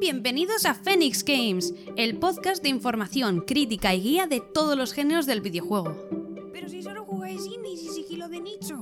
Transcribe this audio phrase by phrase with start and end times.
[0.00, 5.26] Bienvenidos a Phoenix Games, el podcast de información, crítica y guía de todos los géneros
[5.26, 6.08] del videojuego.
[6.52, 8.76] Pero si solo jugáis indies y sigilo de nicho.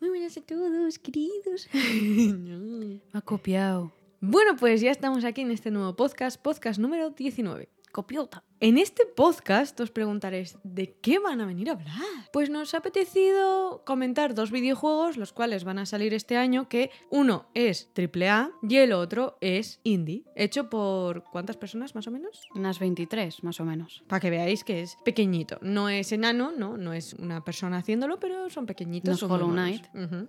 [0.00, 1.68] Muy buenas a todos, queridos.
[1.72, 3.92] Me ha copiado.
[4.20, 7.68] Bueno, pues ya estamos aquí en este nuevo podcast, podcast número 19.
[7.92, 8.42] Copiota.
[8.60, 11.94] En este podcast os preguntaréis, ¿de qué van a venir a hablar?
[12.32, 16.90] Pues nos ha apetecido comentar dos videojuegos, los cuales van a salir este año, que
[17.08, 22.48] uno es AAA y el otro es indie, hecho por ¿cuántas personas más o menos?
[22.52, 24.02] Unas 23, más o menos.
[24.08, 25.58] Para que veáis que es pequeñito.
[25.62, 29.08] No es enano, no, no es una persona haciéndolo, pero son pequeñitos.
[29.08, 29.52] No son Hollow.
[29.52, 29.84] Knight.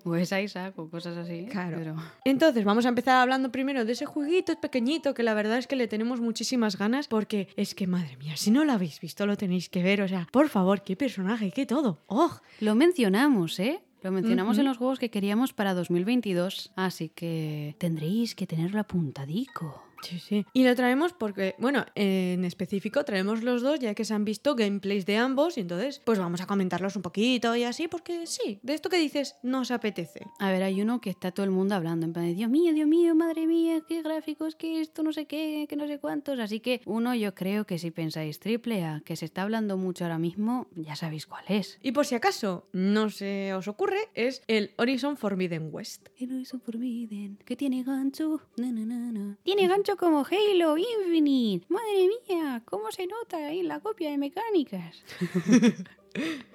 [0.05, 1.47] O es Isaac o cosas así.
[1.49, 1.77] Claro.
[1.79, 1.95] Pero...
[2.25, 5.75] Entonces, vamos a empezar hablando primero de ese jueguito pequeñito que la verdad es que
[5.75, 9.37] le tenemos muchísimas ganas porque es que, madre mía, si no lo habéis visto, lo
[9.37, 10.01] tenéis que ver.
[10.01, 11.99] O sea, por favor, qué personaje, qué todo.
[12.07, 12.31] ¡Oh!
[12.59, 13.81] Lo mencionamos, ¿eh?
[14.01, 19.83] Lo mencionamos en los juegos que queríamos para 2022, así que tendréis que tenerlo apuntadico.
[20.01, 20.45] Sí, sí.
[20.53, 24.55] Y lo traemos porque, bueno, en específico traemos los dos ya que se han visto
[24.55, 28.59] gameplays de ambos y entonces pues vamos a comentarlos un poquito y así porque sí,
[28.63, 30.21] de esto que dices nos apetece.
[30.39, 32.73] A ver, hay uno que está todo el mundo hablando, en plan de Dios mío,
[32.73, 36.39] Dios mío, madre mía, qué gráficos, que esto, no sé qué, que no sé cuántos.
[36.39, 40.05] Así que uno, yo creo que si pensáis triple A, que se está hablando mucho
[40.05, 41.79] ahora mismo, ya sabéis cuál es.
[41.81, 46.09] Y por si acaso no se os ocurre, es el Horizon Forbidden West.
[46.17, 48.41] El Horizon Forbidden, que tiene gancho.
[48.57, 49.37] Na, na, na.
[49.43, 51.65] Tiene gancho como Halo Infinite.
[51.69, 55.03] Madre mía, cómo se nota ahí la copia de mecánicas.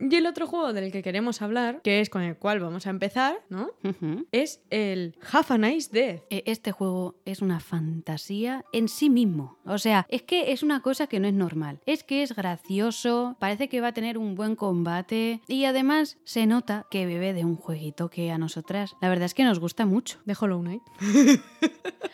[0.00, 2.90] Y el otro juego del que queremos hablar, que es con el cual vamos a
[2.90, 3.70] empezar, ¿no?
[4.32, 6.22] Es el Half a Nice Death.
[6.30, 9.58] Eh, Este juego es una fantasía en sí mismo.
[9.64, 11.80] O sea, es que es una cosa que no es normal.
[11.86, 16.46] Es que es gracioso, parece que va a tener un buen combate y además se
[16.46, 19.84] nota que bebe de un jueguito que a nosotras la verdad es que nos gusta
[19.86, 20.18] mucho.
[20.24, 20.82] De Hollow Knight.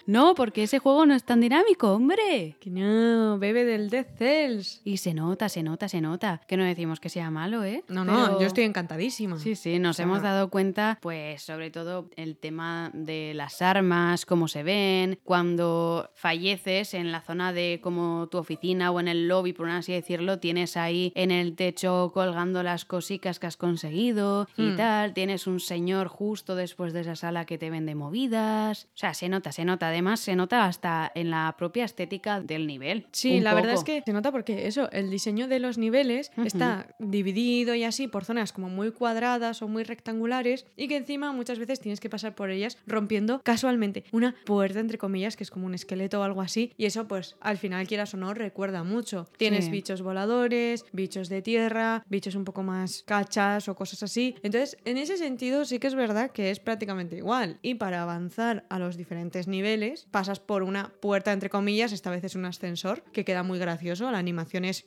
[0.07, 2.57] No, porque ese juego no es tan dinámico, hombre.
[2.61, 4.83] Que no, bebe del Death Cells.
[4.85, 6.43] Y se nota, se nota, se nota.
[6.47, 7.85] Que no decimos que sea malo, ¿eh?
[7.89, 9.39] No, no, Pero- yo estoy encantadísima.
[9.39, 13.61] Sí, sí, nos O sea, hemos dado cuenta, pues sobre todo el tema de las
[13.61, 19.09] armas, cómo se ven, cuando falleces en la zona de como tu oficina o en
[19.09, 23.57] el lobby, por así decirlo, tienes ahí en el techo colgando las cositas que has
[23.57, 24.77] conseguido y Hmm.
[24.77, 29.13] tal, tienes un señor justo después de esa sala que te vende movidas, o sea,
[29.15, 33.07] se nota, se nota, además se nota hasta en la propia estética del nivel.
[33.13, 36.87] Sí, la verdad es que se nota porque eso, el diseño de los niveles está
[36.99, 41.59] dividido y así por zonas como muy cuadradas o muy rectangulares y que encima muchas
[41.59, 45.67] veces tienes que pasar por ellas rompiendo casualmente una puerta entre comillas que es como
[45.67, 49.29] un esqueleto o algo así y eso pues al final quieras o no recuerda mucho.
[49.37, 49.71] Tienes Sí.
[49.71, 54.35] bichos voladores, bichos de tierra, bichos un poco más cachas o cosas así.
[54.43, 58.67] Entonces, en ese sentido sí que es verdad que es prácticamente igual y para avanzar
[58.69, 63.03] a los diferentes niveles pasas por una puerta entre comillas, esta vez es un ascensor
[63.13, 64.87] que queda muy gracioso, la animación es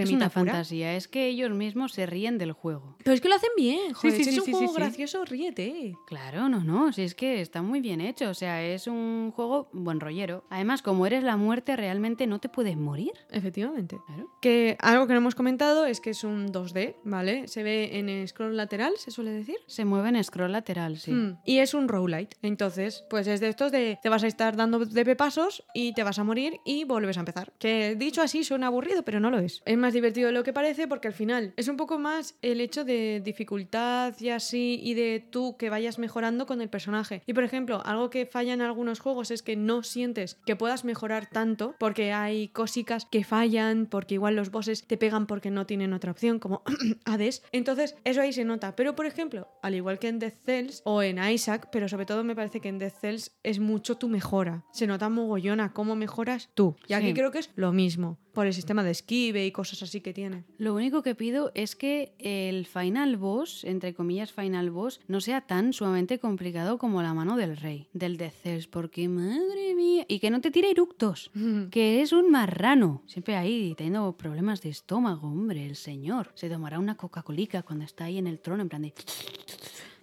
[0.00, 2.96] es una fantasía, es que ellos mismos se ríen del juego.
[2.98, 4.80] Pero es que lo hacen bien, joder, sí, si es un sí, juego sí, sí.
[4.80, 5.94] gracioso, ríete.
[6.06, 9.68] Claro, no, no, si es que está muy bien hecho, o sea, es un juego
[9.72, 10.44] buen rollero.
[10.50, 13.12] Además, como eres la muerte, realmente no te puedes morir.
[13.30, 13.98] Efectivamente.
[14.06, 14.30] Claro.
[14.40, 17.48] Que algo que no hemos comentado es que es un 2D, ¿vale?
[17.48, 19.56] Se ve en scroll lateral, se suele decir.
[19.66, 21.12] Se mueve en scroll lateral, sí.
[21.12, 22.36] Mm, Y es un roguelite.
[22.42, 26.02] Entonces, pues es de estos de te vas a estar dando de pasos y te
[26.02, 27.52] vas a morir y vuelves a empezar.
[27.58, 29.62] Que dicho así suena aburrido, pero no lo es.
[29.64, 32.60] Es más divertido de lo que parece porque al final es un poco más el
[32.62, 37.22] hecho de dificultad y así y de tú que vayas mejorando con el personaje.
[37.26, 40.84] Y por ejemplo, algo que falla en algunos juegos es que no sientes que puedas
[40.84, 45.66] mejorar tanto porque hay cositas que fallan, porque igual los bosses te pegan porque no
[45.66, 46.62] tienen otra opción, como
[47.04, 47.42] Hades.
[47.52, 48.74] Entonces, eso ahí se nota.
[48.76, 52.24] Pero por ejemplo, al igual que en Death Cells o en Isaac, pero sobre todo
[52.24, 54.64] me parece que en Death Cells es mucho tu mejora.
[54.72, 56.76] Se nota mogollona cómo mejoras tú.
[56.86, 57.14] Y aquí Sí.
[57.14, 60.44] creo que es lo mismo, por el sistema de esquive y cosas así que tiene.
[60.58, 65.42] Lo único que pido es que el final boss, entre comillas final boss, no sea
[65.42, 70.18] tan sumamente complicado como la mano del rey, del Death Cells, porque madre mía, y
[70.18, 71.30] que no te tire eructos,
[71.70, 76.30] que es un marrano, siempre ahí teniendo problemas de estómago, hombre, el señor.
[76.34, 78.94] Se tomará una Coca-Colica cuando está ahí en el trono, en plan de...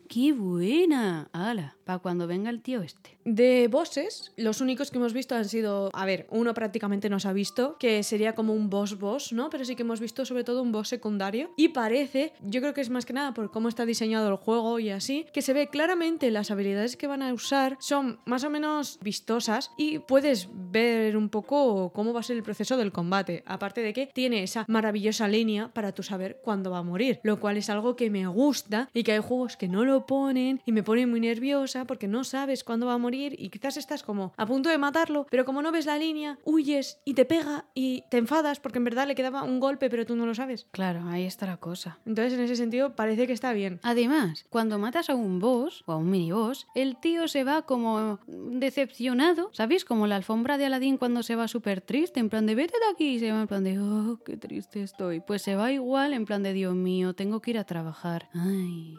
[0.10, 1.30] ¡Qué buena!
[1.34, 1.76] ¡Hala!
[1.86, 3.20] Para cuando venga el tío este.
[3.26, 7.34] De bosses, los únicos que hemos visto han sido, a ver, uno prácticamente nos ha
[7.34, 9.52] visto, que sería como un boss boss, ¿no?
[9.52, 11.52] Pero sí que hemos visto sobre todo un boss secundario.
[11.58, 14.80] Y parece, yo creo que es más que nada por cómo está diseñado el juego
[14.80, 18.50] y así, que se ve claramente las habilidades que van a usar son más o
[18.50, 23.44] menos vistosas y puedes ver un poco cómo va a ser el proceso del combate.
[23.46, 27.40] Aparte de que tiene esa maravillosa línea para tú saber cuándo va a morir, lo
[27.40, 30.72] cual es algo que me gusta y que hay juegos que no lo ponen y
[30.72, 34.34] me pone muy nerviosa porque no sabes cuándo va a morir y quizás estás como
[34.38, 38.04] a punto de matarlo, pero como no ves la línea, huyes y te pega y
[38.10, 40.68] te enfadas porque en verdad le quedaba un golpe pero tú no lo sabes.
[40.72, 42.00] Claro, ahí está la cosa.
[42.06, 43.80] Entonces en ese sentido parece que está bien.
[43.84, 47.64] Además, cuando matas a un boss o a un mini boss, el tío se va
[47.64, 49.86] como decepcionado, ¿sabéis?
[49.86, 52.94] Como la alfombra de Aladín cuando se va súper triste, en plan de vete de
[52.94, 55.20] aquí, y se va en plan de oh, qué triste estoy.
[55.20, 58.30] Pues se va igual en plan de Dios mío, tengo que ir a trabajar.
[58.34, 58.96] Ay.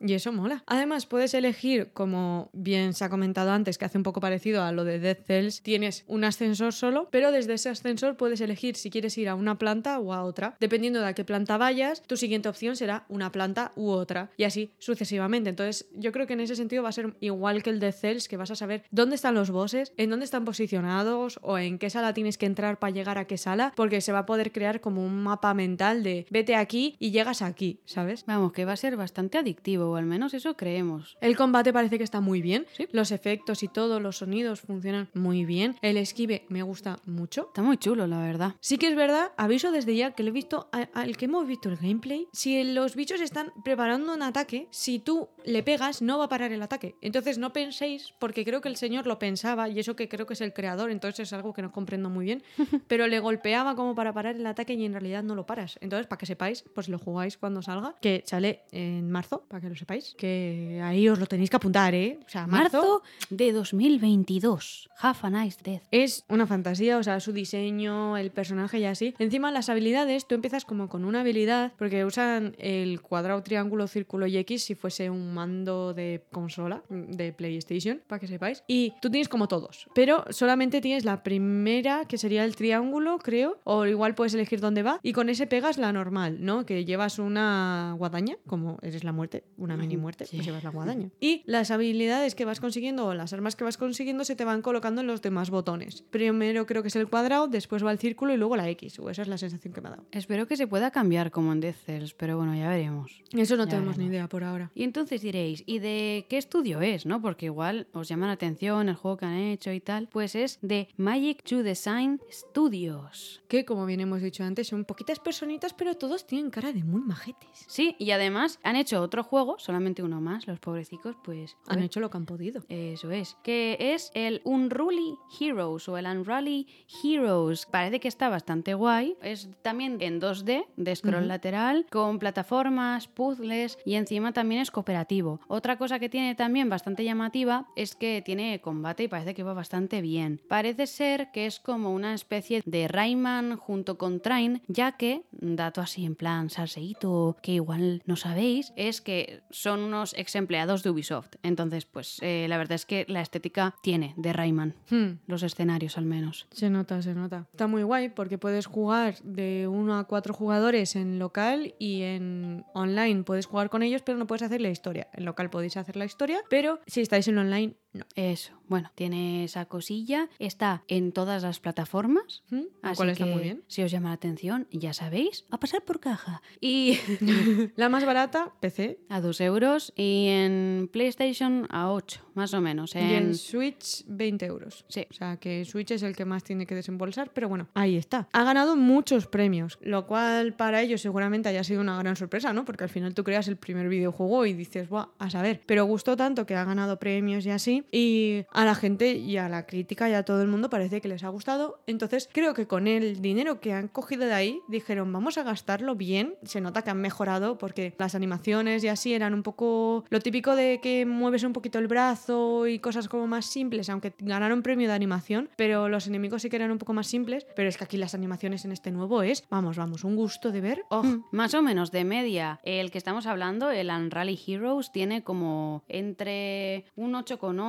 [0.00, 0.62] Y eso mola.
[0.66, 4.72] Además, puedes elegir, como bien se ha comentado antes, que hace un poco parecido a
[4.72, 8.90] lo de Dead Cells, tienes un ascensor solo, pero desde ese ascensor puedes elegir si
[8.90, 10.56] quieres ir a una planta o a otra.
[10.60, 14.44] Dependiendo de a qué planta vayas, tu siguiente opción será una planta u otra, y
[14.44, 15.50] así sucesivamente.
[15.50, 18.28] Entonces, yo creo que en ese sentido va a ser igual que el Dead Cells,
[18.28, 21.90] que vas a saber dónde están los bosses, en dónde están posicionados o en qué
[21.90, 24.80] sala tienes que entrar para llegar a qué sala, porque se va a poder crear
[24.80, 28.24] como un mapa mental de vete aquí y llegas aquí, ¿sabes?
[28.26, 31.16] Vamos, que va a ser bastante adictivo, o al menos eso creemos.
[31.20, 32.66] El combate parece que está muy bien.
[32.76, 32.88] Sí.
[32.92, 35.76] Los efectos y todos los sonidos funcionan muy bien.
[35.82, 37.48] El esquive me gusta mucho.
[37.48, 38.54] Está muy chulo, la verdad.
[38.60, 41.68] Sí que es verdad, aviso desde ya que lo he visto al que hemos visto
[41.68, 42.28] el gameplay.
[42.32, 46.52] Si los bichos están preparando un ataque, si tú le pegas, no va a parar
[46.52, 46.96] el ataque.
[47.00, 50.34] Entonces no penséis, porque creo que el señor lo pensaba, y eso que creo que
[50.34, 52.42] es el creador, entonces es algo que no comprendo muy bien,
[52.88, 55.78] pero le golpeaba como para parar el ataque y en realidad no lo paras.
[55.80, 59.68] Entonces, para que sepáis, pues lo jugáis cuando salga, que sale en marzo, para que
[59.68, 62.18] lo sepáis, que ahí os lo tenéis que apuntar, ¿eh?
[62.26, 64.88] O sea, marzo, Marzo de 2022.
[65.00, 65.82] Have a nice death.
[65.90, 69.14] es una fantasía, o sea, su diseño, el personaje y así.
[69.18, 74.26] Encima, las habilidades, tú empiezas como con una habilidad, porque usan el cuadrado, triángulo, círculo
[74.26, 78.62] y X si fuese un mando de consola, de PlayStation, para que sepáis.
[78.66, 83.58] Y tú tienes como todos, pero solamente tienes la primera, que sería el triángulo, creo,
[83.64, 86.66] o igual puedes elegir dónde va, y con ese pegas la normal, ¿no?
[86.66, 90.36] Que llevas una guadaña, como eres la muerte, una mini muerte, Sí.
[90.36, 91.10] pues llevas la guadaña.
[91.20, 94.62] Y las habilidades que vas consiguiendo o las armas que vas consiguiendo se te van
[94.62, 96.02] colocando en los demás botones.
[96.10, 99.10] Primero creo que es el cuadrado, después va el círculo y luego la X, o
[99.10, 100.04] esa es la sensación que me ha dado.
[100.10, 103.22] Espero que se pueda cambiar como en Dead Cells, pero bueno, ya veremos.
[103.32, 104.70] Eso no Ya tenemos ni idea por ahora.
[104.74, 107.20] Y entonces diréis, ¿y de qué estudio es, no?
[107.20, 110.08] Porque igual os llama la atención el juego que han hecho y tal.
[110.08, 113.42] Pues es de Magic to Design Studios.
[113.48, 117.00] Que como bien hemos dicho antes, son poquitas personitas, pero todos tienen cara de muy
[117.00, 117.64] majetes.
[117.66, 121.56] Sí, y además han hecho otro juego, solamente uno más, los pobrecicos, pues...
[121.66, 122.62] Han hecho lo que han podido.
[122.68, 126.66] Eso es, que es el Unruly Heroes o el Unruly
[127.02, 127.66] Heroes.
[127.66, 129.16] Parece que está bastante guay.
[129.22, 135.40] Es también en 2D, de scroll lateral, con plataformas, puzzles y encima también es cooperativo.
[135.48, 139.54] Otra cosa que tiene también bastante llamativa es que tiene combate y parece que va
[139.54, 140.40] bastante bien.
[140.48, 145.80] Parece ser que es como una especie de Rayman junto con Train, ya que, dato
[145.80, 150.90] así en plan salseíto que igual no sabéis, es que son unos ex empleados de
[150.90, 151.36] Ubisoft.
[151.44, 155.18] Entonces, pues eh, la verdad es que la estética tiene de Rayman, Hmm.
[155.28, 156.48] los escenarios al menos.
[156.50, 157.46] Se nota, se nota.
[157.52, 162.64] Está muy guay porque puedes jugar de uno a cuatro jugadores en local y en
[162.74, 165.06] online puedes jugar con ellos, pero no puedes hacer la historia.
[165.12, 168.04] En local podéis hacer la historia, pero si estáis en online, no.
[168.14, 172.44] Eso, bueno, tiene esa cosilla, está en todas las plataformas.
[172.50, 172.62] ¿Mm?
[172.82, 173.64] Así cual está que, muy bien.
[173.66, 176.40] Si os llama la atención, ya sabéis, a pasar por caja.
[176.60, 176.98] Y
[177.76, 179.00] La más barata, PC.
[179.08, 182.94] a 2 euros y en PlayStation a 8, más o menos.
[182.94, 183.34] Y en.
[183.34, 184.84] Switch, 20 euros.
[184.88, 185.06] Sí.
[185.10, 188.28] O sea que Switch es el que más tiene que desembolsar, pero bueno, ahí está.
[188.32, 192.64] Ha ganado muchos premios, lo cual para ellos seguramente haya sido una gran sorpresa, ¿no?
[192.64, 195.08] Porque al final tú creas el primer videojuego y dices, ¡buah!
[195.18, 195.60] A saber.
[195.66, 197.79] Pero gustó tanto que ha ganado premios y así.
[197.90, 201.08] Y a la gente y a la crítica y a todo el mundo parece que
[201.08, 201.80] les ha gustado.
[201.86, 205.94] Entonces creo que con el dinero que han cogido de ahí, dijeron, vamos a gastarlo
[205.94, 206.34] bien.
[206.42, 210.56] Se nota que han mejorado porque las animaciones y así eran un poco lo típico
[210.56, 214.88] de que mueves un poquito el brazo y cosas como más simples, aunque ganaron premio
[214.88, 217.46] de animación, pero los enemigos sí que eran un poco más simples.
[217.56, 220.60] Pero es que aquí las animaciones en este nuevo es, vamos, vamos, un gusto de
[220.60, 220.84] ver.
[220.88, 222.60] Oh, Mm, Más o menos de media.
[222.62, 227.14] El que estamos hablando, el Unrally Heroes, tiene como entre un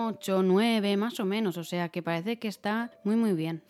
[0.08, 1.58] 8, 9, más o menos.
[1.58, 3.64] O sea que parece que está muy, muy bien.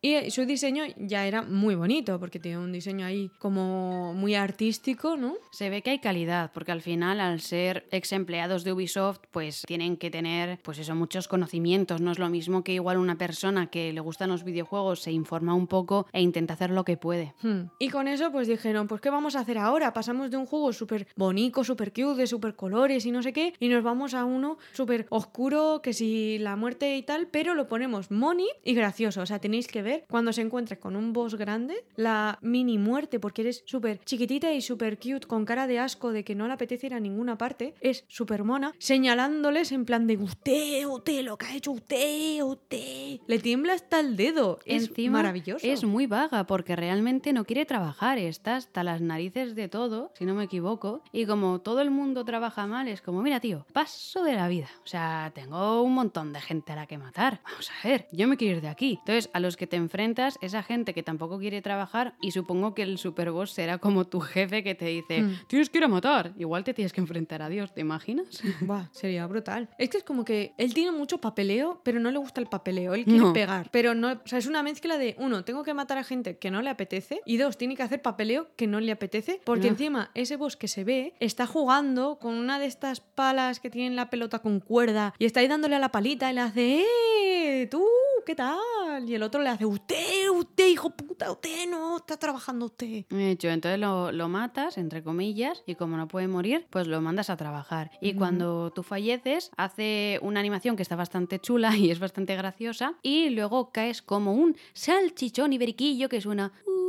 [0.00, 4.34] Y eh, su diseño ya era muy bonito, porque tiene un diseño ahí como muy
[4.34, 5.34] artístico, ¿no?
[5.50, 9.62] Se ve que hay calidad, porque al final, al ser ex empleados de Ubisoft, pues
[9.66, 12.00] tienen que tener, pues eso, muchos conocimientos.
[12.00, 15.54] No es lo mismo que igual una persona que le gustan los videojuegos se informa
[15.54, 17.34] un poco e intenta hacer lo que puede.
[17.78, 19.92] Y con eso pues dijeron, pues ¿qué vamos a hacer ahora?
[19.92, 23.54] Pasamos de un juego súper bonito, súper cute, de súper colores y no sé qué,
[23.58, 27.68] y nos vamos a uno súper oscuro, que si la muerte y tal, pero lo
[27.68, 29.22] ponemos money y gracioso.
[29.22, 33.20] O sea, tenéis que ver cuando se encuentre con un boss grande, la mini muerte,
[33.20, 36.54] porque eres súper chiquitita y súper cute, con cara de asco de que no le
[36.54, 41.36] apetece ir a ninguna parte, es súper mona, señalándoles en plan de usted, usted, lo
[41.36, 43.20] que ha hecho usted, usted.
[43.26, 44.58] Le tiembla hasta el dedo.
[44.64, 45.66] Es Encima, maravilloso.
[45.66, 48.18] Es muy vaga porque realmente no quiere trabajar.
[48.18, 51.02] Está hasta las narices de todo, si no me equivoco.
[51.12, 54.68] Y como todo el mundo trabaja mal, es como, mira, tío, paso de la vida.
[54.84, 57.40] O sea, tengo un montón de gente a la que matar.
[57.44, 58.96] Vamos a ver, yo me quiero ir de aquí.
[59.00, 62.82] Entonces, a los que te enfrentas, esa gente que tampoco quiere trabajar, y supongo que
[62.82, 65.34] el superboss será como tu jefe que te dice, Hmm.
[65.46, 66.32] tienes que ir a matar.
[66.38, 68.26] Igual te tienes que enfrentar a Dios, ¿te imaginas?
[68.60, 69.68] Buah, sería brutal.
[69.78, 72.94] Es que es como que él tiene mucho papeleo, pero no le gusta el papeleo.
[72.94, 73.32] Él quiere No.
[73.32, 73.68] pegar.
[73.72, 74.12] Pero no.
[74.12, 76.70] O sea, es una mezcla de uno, tengo que matar a gente que no le
[76.70, 77.20] apetece.
[77.26, 79.40] Y dos, tiene que hacer papeleo que no le apetece.
[79.44, 79.72] Porque No.
[79.72, 83.96] encima, ese boss que se ve está jugando con una de estas palas que tienen
[83.96, 85.14] la pelota con cuerda.
[85.18, 87.66] Y está ahí dándole a la palita y le hace, ¡eh!
[87.68, 87.84] ¡Tú!
[88.24, 89.08] ¿Qué tal?
[89.10, 90.28] Y el otro le hace, ¡Usted!
[90.32, 91.32] ¡Usted, hijo puta!
[91.32, 91.96] ¡Usted no!
[91.96, 93.06] ¡Está trabajando usted!
[93.10, 97.00] De hecho, entonces lo, lo matas, entre comillas, y como no puede morir, pues lo
[97.00, 97.90] mandas a trabajar.
[98.00, 102.94] Y cuando tú falleces, hace una animación que está bastante chula y es bastante graciosa,
[103.02, 106.52] y luego caes como un salchichón iberiquillo que suena...
[106.66, 106.87] "Uh",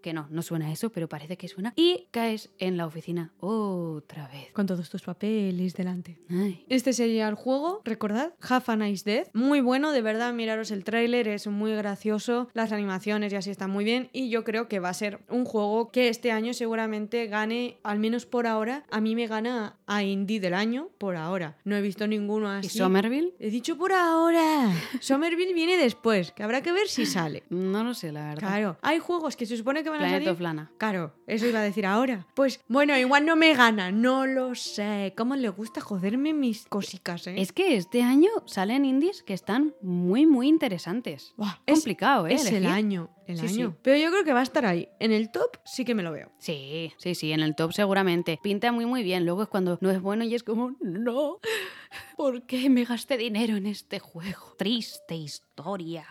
[0.00, 1.72] Que no, no suena eso, pero parece que suena.
[1.76, 4.52] Y caes en la oficina otra vez.
[4.52, 6.18] Con todos tus papeles delante.
[6.30, 6.64] Ay.
[6.68, 9.28] Este sería el juego, recordad, Half a Nice Death.
[9.34, 13.70] Muy bueno, de verdad, miraros el tráiler, es muy gracioso, las animaciones y así están
[13.70, 17.26] muy bien y yo creo que va a ser un juego que este año seguramente
[17.26, 21.56] gane, al menos por ahora, a mí me gana a Indie del año por ahora.
[21.64, 22.78] No he visto ninguno ¿Y así.
[22.78, 23.34] Somerville?
[23.38, 24.72] He dicho por ahora.
[25.00, 27.44] Somerville viene después, que habrá que ver si sale.
[27.50, 28.48] No lo sé, la verdad.
[28.48, 30.72] Claro, hay juegos que se supone que van a Planet salir of Lana.
[30.78, 32.26] Claro, eso iba a decir ahora.
[32.34, 35.12] Pues bueno, igual no me gana, no lo sé.
[35.16, 37.34] ¿Cómo le gusta joderme mis cositas, eh?
[37.38, 41.34] Es que este año salen indies que están muy, muy interesantes.
[41.36, 42.34] Buah, Es complicado, ¿eh?
[42.34, 43.70] Es el año, el Sí, año.
[43.72, 43.76] sí.
[43.82, 44.88] Pero yo creo que va a estar ahí.
[44.98, 46.30] En el top sí que me lo veo.
[46.38, 48.38] Sí, sí, sí, en el top seguramente.
[48.42, 49.24] Pinta muy, muy bien.
[49.24, 51.38] Luego es cuando no es bueno y es como, no,
[52.16, 54.54] ¿por qué me gasté dinero en este juego?
[54.58, 56.06] Triste historia.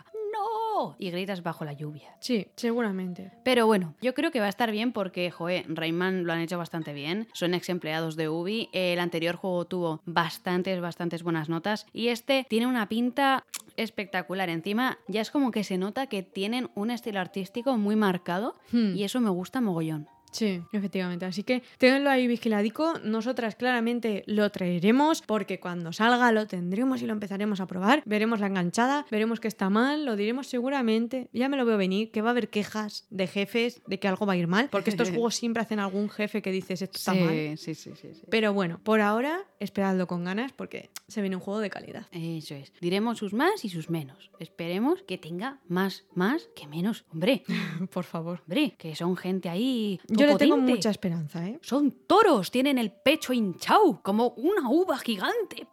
[0.98, 2.16] Y gritas bajo la lluvia.
[2.20, 3.32] Sí, seguramente.
[3.44, 6.58] Pero bueno, yo creo que va a estar bien porque, joe, Rayman lo han hecho
[6.58, 7.28] bastante bien.
[7.32, 8.68] Son ex empleados de Ubi.
[8.72, 11.86] El anterior juego tuvo bastantes, bastantes buenas notas.
[11.92, 13.44] Y este tiene una pinta
[13.76, 14.48] espectacular.
[14.48, 18.54] Encima, ya es como que se nota que tienen un estilo artístico muy marcado.
[18.72, 18.94] Hmm.
[18.96, 20.08] Y eso me gusta mogollón.
[20.30, 21.26] Sí, efectivamente.
[21.26, 22.98] Así que tenedlo ahí vigiladico.
[23.04, 28.02] Nosotras claramente lo traeremos porque cuando salga lo tendremos y lo empezaremos a probar.
[28.06, 31.28] Veremos la enganchada, veremos que está mal, lo diremos seguramente.
[31.32, 34.26] Ya me lo veo venir, que va a haber quejas de jefes de que algo
[34.26, 37.14] va a ir mal, porque estos juegos siempre hacen algún jefe que dices esto está
[37.14, 37.56] mal.
[37.56, 38.22] sí, sí, sí, sí.
[38.30, 42.06] Pero bueno, por ahora, esperadlo con ganas porque se viene un juego de calidad.
[42.12, 42.72] Eso es.
[42.80, 44.30] Diremos sus más y sus menos.
[44.38, 47.04] Esperemos que tenga más, más que menos.
[47.12, 47.44] Hombre,
[47.92, 48.40] por favor.
[48.42, 50.00] hombre, que son gente ahí.
[50.20, 51.58] Yo le tengo mucha esperanza, ¿eh?
[51.62, 55.66] Son toros, tienen el pecho hinchado, como una uva gigante.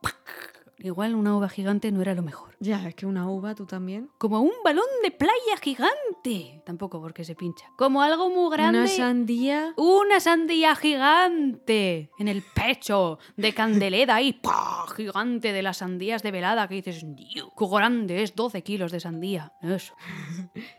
[0.79, 2.55] Igual una uva gigante no era lo mejor.
[2.59, 4.09] Ya, es que una uva, tú también.
[4.17, 6.61] Como un balón de playa gigante.
[6.65, 7.65] Tampoco porque se pincha.
[7.77, 8.79] Como algo muy grande.
[8.79, 9.73] Una sandía.
[9.77, 14.85] Una sandía gigante en el pecho de Candeleda ahí, ¡pah!
[14.95, 18.99] gigante de las sandías de velada que dices, Dios, qué grande es 12 kilos de
[18.99, 19.53] sandía.
[19.61, 19.93] Eso.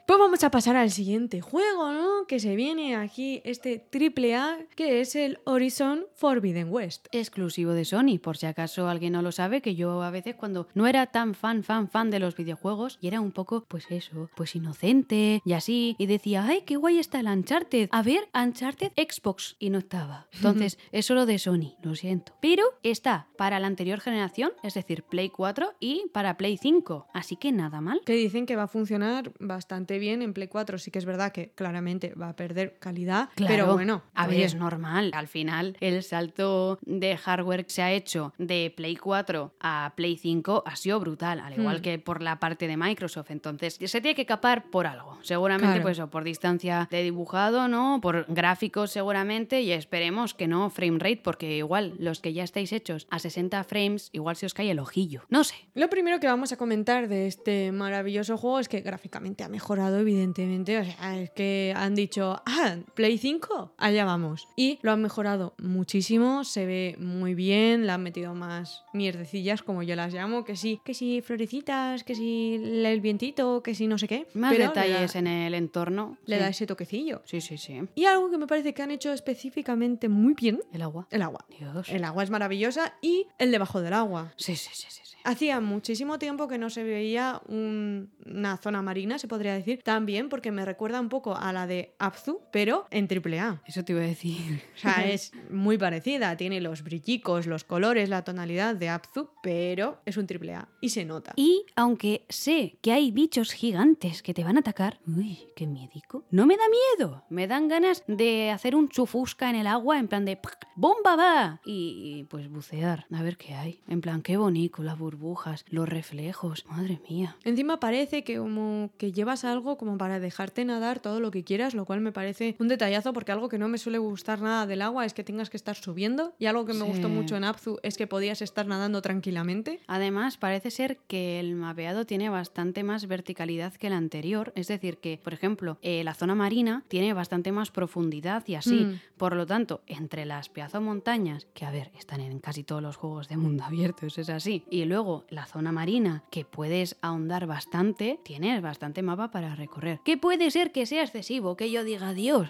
[0.06, 2.26] Pues vamos a pasar al siguiente juego, ¿no?
[2.26, 7.08] Que se viene aquí este triple A, que es el Horizon Forbidden West.
[7.12, 10.66] Exclusivo de Sony, por si acaso alguien no lo sabe, que yo a veces cuando
[10.72, 14.30] no era tan fan, fan, fan de los videojuegos y era un poco, pues eso,
[14.34, 17.90] pues inocente y así, y decía, ay, qué guay está el Uncharted.
[17.92, 19.54] A ver, Uncharted Xbox.
[19.58, 20.28] Y no estaba.
[20.32, 22.32] Entonces, es solo de Sony, lo siento.
[22.40, 27.08] Pero está para la anterior generación, es decir, Play 4 y para Play 5.
[27.12, 28.00] Así que nada mal.
[28.06, 30.78] Que dicen que va a funcionar bastante bien en Play 4.
[30.78, 33.28] Sí que es verdad que claramente va a perder calidad.
[33.34, 35.10] Claro, Pero bueno, a ver, oye, es normal.
[35.12, 40.16] Al final, el salto de hardware que se ha hecho de Play 4 a Play
[40.16, 41.40] 5 ha sido brutal.
[41.40, 41.82] Al igual Hmm.
[41.82, 43.30] que por la parte de Microsoft.
[43.30, 45.18] Entonces, se tiene que capar por algo.
[45.22, 45.82] Seguramente, Claro.
[45.82, 48.00] pues, o por distancia de dibujado, ¿no?
[48.00, 52.72] Por gráficos, seguramente, y esperemos que no frame rate, porque igual los que ya estáis
[52.72, 55.22] hechos a 60 frames, igual se os cae el ojillo.
[55.28, 55.54] No sé.
[55.74, 59.98] Lo primero que vamos a comentar de este maravilloso juego es que gráficamente ha mejorado,
[59.98, 60.78] evidentemente.
[60.78, 64.46] O sea, es que han dicho, ah, Play 5, allá vamos.
[64.56, 69.82] Y lo han mejorado muchísimo, se ve muy bien, le han metido más mierdecillas, como
[69.82, 73.98] yo las llamo, que sí, que sí, florecitas, que sí, el vientito, que sí, no
[73.98, 74.26] sé qué.
[74.34, 76.16] Más pero detalles da- en el entorno.
[76.26, 76.42] Le sí.
[76.42, 77.22] da ese toquecillo.
[77.24, 77.80] Sí, sí, sí.
[77.94, 81.06] Y algo que me parece que han hecho específicamente muy bien, El agua.
[81.10, 81.44] el agua.
[81.58, 81.88] Dios.
[81.88, 84.32] El agua es maravillosa y el debajo del agua.
[84.36, 85.00] Sí, sí, sí, sí.
[85.04, 85.16] sí.
[85.28, 90.06] Hacía muchísimo tiempo que no se veía un- una zona marina, se podría decir, tan
[90.06, 93.60] bien, porque me recuerda un poco a la de Abzu, pero en AAA.
[93.66, 94.62] Eso te iba a decir.
[94.74, 100.00] O sea, es muy parecida, tiene los brillicos, los colores, la tonalidad de Abzu, pero
[100.06, 101.34] es un AAA y se nota.
[101.36, 106.24] Y aunque sé que hay bichos gigantes que te van a atacar, uy, qué miedico.
[106.30, 107.24] No me da miedo.
[107.28, 110.38] Me dan ganas de hacer un chufusca en el agua en plan de.
[110.74, 111.60] ¡bomba va!
[111.66, 113.80] Y, pues bucear, a ver qué hay.
[113.88, 116.64] En plan, qué bonito, las burbujas, los reflejos.
[116.68, 117.36] Madre mía.
[117.44, 121.74] Encima parece que como que llevas algo como para dejarte nadar todo lo que quieras,
[121.74, 124.82] lo cual me parece un detallazo porque algo que no me suele gustar nada del
[124.82, 126.90] agua es que tengas que estar subiendo y algo que me Sí.
[126.92, 129.80] gustó mucho en Abzu es que podías estar nadando tranquilamente.
[129.86, 134.52] Además, parece ser que el mapeado tiene bastante más verticalidad que el anterior.
[134.54, 138.84] Es decir, que, por ejemplo, eh, la zona marina tiene bastante más profundidad y así.
[138.84, 139.00] Mm.
[139.16, 142.96] Por lo tanto, entre las pedazo montañas, que a ver, están en casi todos los
[142.96, 144.64] juegos de mundo abierto, eso es así.
[144.70, 150.00] Y luego la zona marina, que puedes ahondar bastante, tienes bastante mapa para recorrer.
[150.04, 152.48] Que puede ser que sea excesivo, que yo diga, Dios,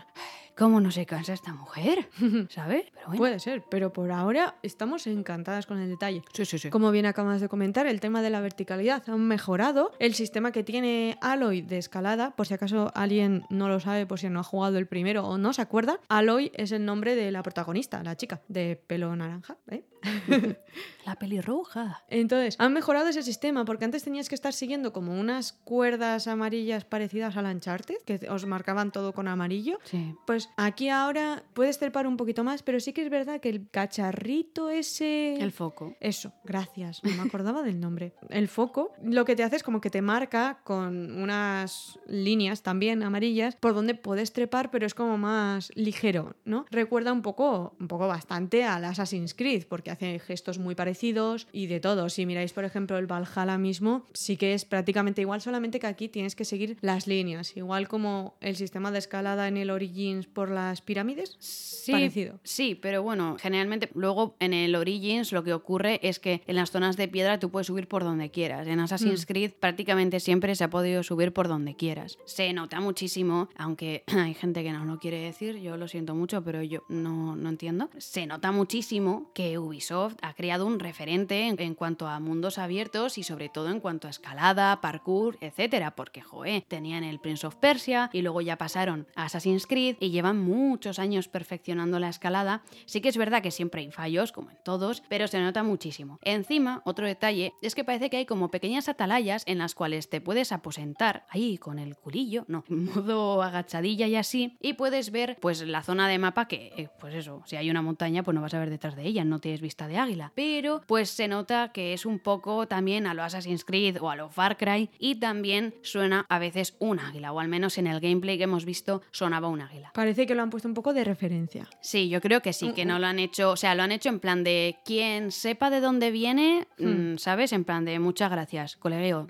[0.58, 2.08] ¿cómo no se cansa esta mujer?
[2.50, 2.86] ¿Sabes?
[2.92, 3.18] Pero bueno.
[3.18, 6.22] Puede ser, pero por ahora estamos encantadas con el detalle.
[6.32, 6.70] sí, sí, sí.
[6.70, 9.92] Como bien acabas de comentar, el tema de la verticalidad han mejorado.
[10.00, 14.18] El sistema que tiene Aloy de escalada, por si acaso alguien no lo sabe, por
[14.18, 17.30] si no ha jugado el primero o no se acuerda, Aloy es el nombre de
[17.30, 19.56] la protagonista, la chica de pelo naranja.
[19.70, 19.84] ¿eh?
[21.04, 22.04] La pelirroja.
[22.08, 26.84] Entonces, han mejorado ese sistema porque antes tenías que estar siguiendo como unas cuerdas amarillas
[26.84, 29.78] parecidas al Uncharted, que os marcaban todo con amarillo.
[29.84, 30.14] Sí.
[30.26, 33.68] Pues aquí ahora puedes trepar un poquito más, pero sí que es verdad que el
[33.70, 35.36] cacharrito ese...
[35.36, 35.96] El foco.
[36.00, 37.02] Eso, gracias.
[37.04, 38.14] No me acordaba del nombre.
[38.30, 43.02] El foco lo que te hace es como que te marca con unas líneas también
[43.02, 46.66] amarillas por donde puedes trepar, pero es como más ligero, ¿no?
[46.70, 51.66] Recuerda un poco, un poco bastante al Assassin's Creed, porque hace gestos muy parecidos y
[51.66, 52.08] de todo.
[52.08, 56.08] Si miráis, por ejemplo, el Valhalla mismo, sí que es prácticamente igual, solamente que aquí
[56.08, 57.56] tienes que seguir las líneas.
[57.56, 61.34] Igual como el sistema de escalada en el Origins por las pirámides.
[61.40, 62.38] Sí, Parecido.
[62.44, 66.70] Sí, pero bueno, generalmente luego en el Origins lo que ocurre es que en las
[66.70, 68.68] zonas de piedra tú puedes subir por donde quieras.
[68.68, 72.18] En Assassin's Creed prácticamente siempre se ha podido subir por donde quieras.
[72.24, 76.44] Se nota muchísimo, aunque hay gente que no lo quiere decir, yo lo siento mucho,
[76.44, 77.90] pero yo no, no entiendo.
[77.98, 83.18] Se nota muchísimo que Ubisoft ha creado un referente en, en cuanto a mundos abiertos
[83.18, 87.56] y sobre todo en cuanto a escalada, parkour, etcétera, porque joe, tenían el Prince of
[87.56, 92.62] Persia y luego ya pasaron a Assassin's Creed y llevan muchos años perfeccionando la escalada.
[92.86, 96.18] Sí que es verdad que siempre hay fallos, como en todos, pero se nota muchísimo.
[96.22, 100.20] Encima, otro detalle es que parece que hay como pequeñas atalayas en las cuales te
[100.20, 105.36] puedes aposentar ahí con el culillo, no, en modo agachadilla y así, y puedes ver
[105.40, 108.40] pues la zona de mapa que, eh, pues eso, si hay una montaña pues no
[108.40, 111.70] vas a ver detrás de ella, no tienes vista de águila, pero pues se nota
[111.72, 115.16] que es un poco también a lo Assassin's Creed o a lo Far Cry y
[115.20, 119.02] también suena a veces un águila, o al menos en el gameplay que hemos visto
[119.12, 119.92] sonaba un águila.
[120.08, 121.68] Parece que lo han puesto un poco de referencia.
[121.82, 124.08] Sí, yo creo que sí, que no lo han hecho, o sea, lo han hecho
[124.08, 127.12] en plan de quien sepa de dónde viene, Hmm.
[127.12, 127.52] mm, ¿sabes?
[127.52, 129.26] En plan de muchas gracias, colegueo,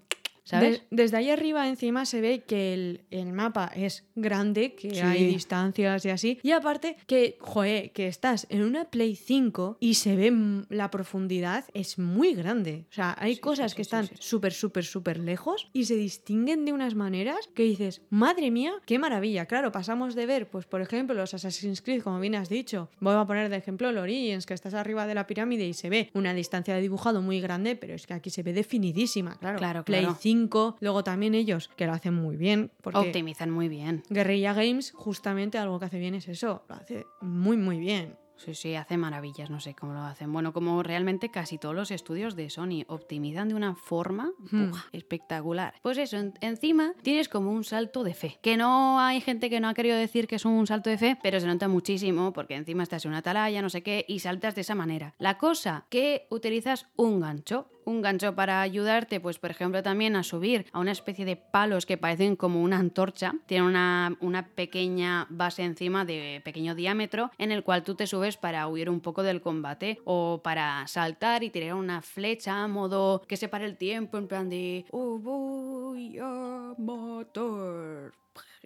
[0.49, 0.81] ¿sabes?
[0.81, 5.01] De- desde ahí arriba encima se ve que el, el mapa es grande, que Sí.
[5.01, 6.39] hay distancias y así.
[6.43, 10.33] Y aparte que, joe, que estás en una Play 5 y se ve
[10.71, 12.87] la profundidad es muy grande.
[12.91, 16.65] O sea, hay Sí, cosas sí, que están súper, súper, súper lejos y se distinguen
[16.65, 19.47] de unas maneras que dices, madre mía, qué maravilla.
[19.47, 22.89] Claro, pasamos de ver, pues por ejemplo, los Assassin's Creed, como bien has dicho.
[23.01, 25.91] Voy a poner de ejemplo el Origins, que estás arriba de la pirámide y se
[25.91, 29.59] ve una distancia de dibujado muy grande, pero es que aquí se ve definidísima, claro.
[29.59, 30.19] Claro, Play claro.
[30.21, 30.38] 5,
[30.81, 34.03] luego también ellos, que lo hacen muy bien, porque Optimizan muy bien.
[34.11, 38.17] Guerrilla Games justamente algo que hace bien es eso, lo hace muy muy bien.
[38.37, 40.33] Sí, sí, hace maravillas, no sé cómo lo hacen.
[40.33, 44.71] Bueno, como realmente casi todos los estudios de Sony optimizan de una forma Hmm.
[44.93, 45.75] espectacular.
[45.83, 48.39] Pues eso, en- encima tienes como un salto de fe.
[48.41, 51.19] Que no hay gente que no ha querido decir que es un salto de fe,
[51.21, 54.55] pero se nota muchísimo porque encima estás en una atalaya, no sé qué, y saltas
[54.55, 55.15] de esa manera.
[55.19, 57.69] La cosa que utilizas un gancho.
[57.89, 61.87] Un gancho para ayudarte, pues por ejemplo también a subir a una especie de palos
[61.87, 63.35] que parecen como una antorcha.
[63.47, 68.37] Tiene una, una pequeña base encima de pequeño diámetro en el cual tú te subes
[68.37, 73.23] para huir un poco del combate o para saltar y tirar una flecha a modo
[73.27, 76.75] que se pare el tiempo en plan de oh, voy a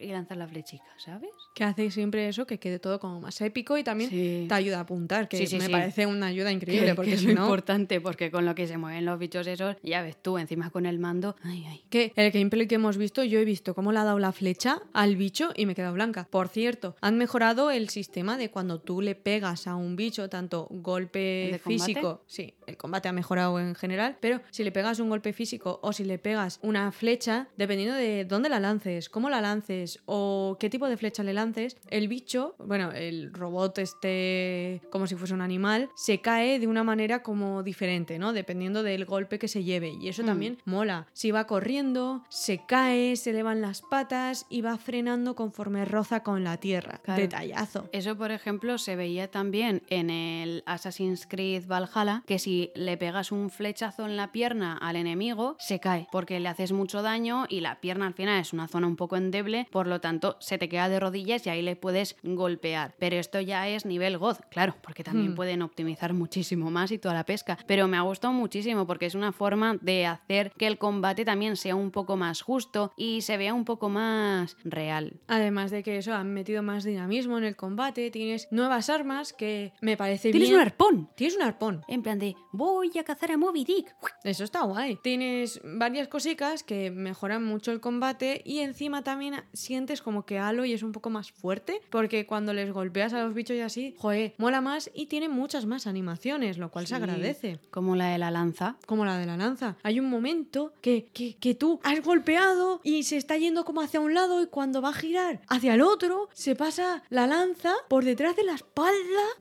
[0.02, 1.30] y lanzar la flechica, ¿sabes?
[1.54, 4.46] Que hace siempre eso, que quede todo como más épico y también Sí.
[4.48, 7.14] te ayuda a apuntar, que Sí, sí, me parece una ayuda increíble, Que- porque que
[7.16, 7.42] es si no...
[7.42, 10.86] importante porque con lo que se mueven los bichos esos, ya ves tú, encima con
[10.86, 11.82] el mando, ay, ay.
[11.90, 14.80] Que el gameplay que hemos visto, yo he visto cómo le ha dado la flecha
[14.92, 16.26] al bicho y me he quedado blanca.
[16.30, 20.68] Por cierto, han mejorado el sistema de cuando tú le pegas a un bicho, tanto
[20.70, 25.08] ¿El golpe físico, sí, el combate ha mejorado en general, pero si le pegas un
[25.08, 29.40] golpe físico o si le pegas una flecha, dependiendo de dónde la lances, cómo la
[29.40, 35.06] lances o qué tipo de flecha le lances, el bicho, bueno, el robot este como
[35.06, 38.32] si fuese un animal, se cae de una manera como diferente, ¿no?
[38.32, 39.90] Dependiendo del golpe que se lleve.
[40.00, 40.26] Y eso Mm.
[40.26, 41.06] también mola.
[41.12, 46.22] Si va corriendo, se cae, se le van las patas y va frenando conforme roza
[46.22, 47.00] con la tierra.
[47.04, 47.20] Claro.
[47.22, 47.88] Detallazo.
[47.92, 53.32] Eso, por ejemplo, se veía también en el Assassin's Creed Valhalla, que si le pegas
[53.32, 57.60] un flechazo en la pierna al enemigo, se cae, porque le haces mucho daño y
[57.60, 60.68] la pierna al final es una zona un poco endeble, por lo tanto se te
[60.68, 62.94] queda de rodillas y ahí le puedes golpear.
[62.98, 65.34] Pero esto ya es nivel God, claro, porque también Hmm.
[65.36, 67.56] pueden optimizar muchísimo más y toda la pesca.
[67.66, 71.56] Pero me ha gustado muchísimo porque es una forma de hacer que el combate también
[71.56, 75.20] sea un poco más justo y se vea un poco más real.
[75.28, 79.72] Además de que eso, han metido más dinamismo en el combate, tienes nuevas armas que
[79.80, 80.60] me parece ¡Tienes bien.
[80.60, 81.08] un arpón!
[81.14, 81.82] Tienes un arpón.
[81.88, 83.94] En plan de, voy a cazar a Moby Dick.
[84.24, 84.96] Eso está guay.
[85.02, 90.72] Tienes varias cositas que mejoran mucho el combate y encima también sientes como que Aloy
[90.72, 94.34] es un poco más fuerte porque cuando les golpeas a los bichos y así, joder,
[94.38, 97.58] mola más y tiene muchas más animaciones, lo cual se agradece.
[97.70, 98.76] Como la de la lanza.
[98.86, 99.76] Como la de la lanza.
[99.82, 104.00] Hay un momento que, que, que tú has golpeado y se está yendo como hacia
[104.00, 108.04] un lado y cuando va a girar hacia el otro, se pasa la lanza por
[108.04, 108.92] detrás de la espalda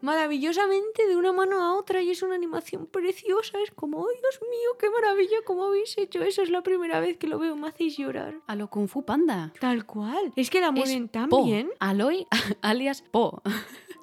[0.01, 3.00] maravillosamente de una mano a otra y es una animación preciosa.
[3.09, 5.37] Es como, ¡ay, Dios mío, qué maravilla!
[5.45, 6.41] ¿Cómo habéis hecho eso?
[6.41, 8.35] Es la primera vez que lo veo, me hacéis llorar.
[8.47, 9.51] A lo Kung Fu Panda.
[9.59, 10.31] Tal cual.
[10.35, 11.43] Es que la mueven tan Po.
[11.45, 11.71] bien.
[11.79, 12.27] Aloy,
[12.61, 13.41] alias Po.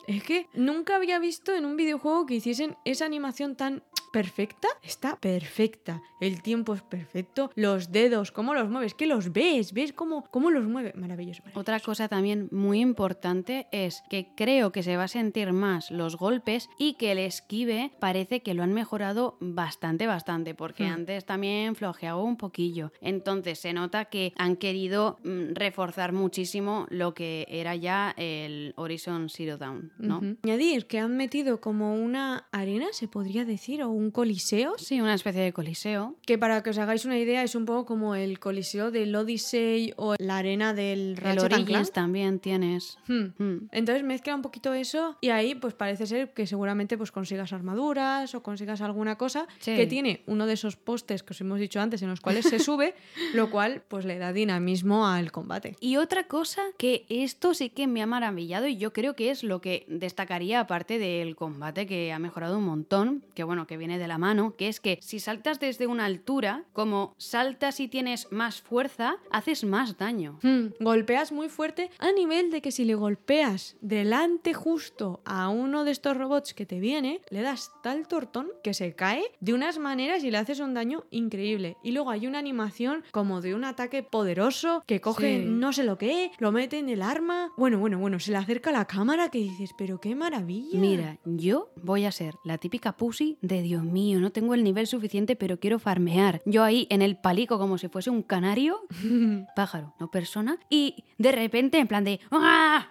[0.06, 4.68] Es que nunca había visto en un videojuego que hiciesen esa animación tan perfecta.
[4.82, 6.02] Está perfecta.
[6.20, 7.50] El tiempo es perfecto.
[7.54, 10.92] Los dedos, cómo los mueves, que los ves, ves cómo, cómo los mueve.
[10.94, 11.42] Maravilloso.
[11.42, 11.60] maravilloso.
[11.60, 16.16] Otra cosa también muy importante es que creo que se va a sentir más los
[16.16, 20.92] golpes y que el esquive parece que lo han mejorado bastante, bastante, porque Hmm.
[20.92, 22.92] antes también flojeaba un poquillo.
[23.00, 29.28] Entonces se nota que han querido mm, reforzar muchísimo lo que era ya el Horizon
[29.28, 30.20] Zero Dawn, ¿no?
[30.42, 34.74] Añadir que han metido como una arena, se podría decir, o un coliseo.
[34.78, 36.14] Sí, una especie de coliseo.
[36.24, 39.92] Que para que os hagáis una idea es un poco como el coliseo del Odyssey
[39.96, 42.98] o la arena del El Ratchet and Origins también tienes.
[43.08, 43.28] Hmm.
[43.38, 43.68] Mm.
[43.72, 48.34] Entonces mezcla un poquito eso y ahí pues parece ser que seguramente pues consigas armaduras
[48.34, 49.74] o consigas alguna cosa Sí.
[49.76, 52.58] que tiene uno de esos postes que os hemos dicho antes en los cuales se
[52.58, 52.94] sube,
[53.34, 55.76] lo cual pues le da dinamismo al combate.
[55.80, 59.42] Y otra cosa que esto sí que me ha maravillado y yo creo que es
[59.42, 63.87] lo que destacaría aparte del combate que ha mejorado un montón, que bueno, que viene
[63.96, 68.30] de la mano, que es que si saltas desde una altura, como saltas y tienes
[68.30, 70.38] más fuerza, haces más daño.
[70.42, 75.84] Hmm, Golpeas muy fuerte a nivel de que si le golpeas delante justo a uno
[75.84, 79.78] de estos robots que te viene, le das tal tortón que se cae de unas
[79.78, 81.76] maneras y le haces un daño increíble.
[81.82, 85.44] Y luego hay una animación como de un ataque poderoso que coge Sí.
[85.46, 87.52] no sé lo que, lo mete en el arma.
[87.56, 90.78] Bueno, bueno, bueno, se le acerca a la cámara que dices, pero qué maravilla.
[90.78, 94.86] Mira, yo voy a ser la típica pussy de Dios mío, no tengo el nivel
[94.86, 96.40] suficiente, pero quiero farmear.
[96.44, 98.80] Yo ahí en el palico como si fuese un canario,
[99.56, 102.86] pájaro, no persona, y de repente en plan de ¡Ah!